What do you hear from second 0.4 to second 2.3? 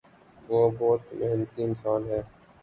وہ بہت محنتی انسان ہے۔